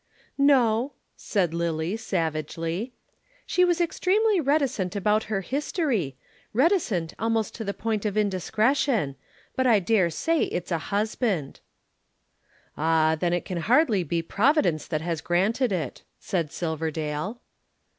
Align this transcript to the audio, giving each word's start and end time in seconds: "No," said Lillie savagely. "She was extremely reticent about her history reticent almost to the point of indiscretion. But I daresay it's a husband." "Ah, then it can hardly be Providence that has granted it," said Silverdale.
"No," 0.39 0.93
said 1.15 1.53
Lillie 1.53 1.95
savagely. 1.95 2.91
"She 3.45 3.63
was 3.63 3.79
extremely 3.79 4.39
reticent 4.41 4.95
about 4.95 5.25
her 5.25 5.41
history 5.41 6.17
reticent 6.53 7.13
almost 7.19 7.53
to 7.53 7.63
the 7.63 7.75
point 7.75 8.03
of 8.07 8.17
indiscretion. 8.17 9.15
But 9.55 9.67
I 9.67 9.77
daresay 9.79 10.45
it's 10.45 10.71
a 10.71 10.79
husband." 10.89 11.59
"Ah, 12.75 13.13
then 13.15 13.31
it 13.31 13.45
can 13.45 13.59
hardly 13.59 14.01
be 14.01 14.23
Providence 14.23 14.87
that 14.87 15.01
has 15.01 15.21
granted 15.21 15.71
it," 15.71 16.01
said 16.19 16.51
Silverdale. 16.51 17.39